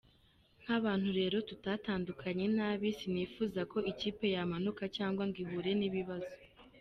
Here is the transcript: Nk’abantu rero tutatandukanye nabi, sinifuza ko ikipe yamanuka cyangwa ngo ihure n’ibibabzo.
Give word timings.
Nk’abantu 0.61 1.09
rero 1.19 1.37
tutatandukanye 1.49 2.45
nabi, 2.57 2.87
sinifuza 2.99 3.59
ko 3.71 3.77
ikipe 3.91 4.25
yamanuka 4.35 4.83
cyangwa 4.95 5.23
ngo 5.27 5.37
ihure 5.45 5.71
n’ibibabzo. 5.79 6.35